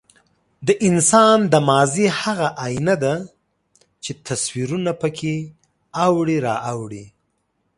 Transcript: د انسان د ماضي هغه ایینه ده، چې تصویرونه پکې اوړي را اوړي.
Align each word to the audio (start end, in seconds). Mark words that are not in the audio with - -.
د 0.67 0.69
انسان 0.87 1.37
د 1.53 1.55
ماضي 1.69 2.07
هغه 2.21 2.47
ایینه 2.65 2.95
ده، 3.03 3.15
چې 4.03 4.11
تصویرونه 4.27 4.91
پکې 5.01 5.35
اوړي 6.05 6.37
را 6.45 6.55
اوړي. 6.71 7.05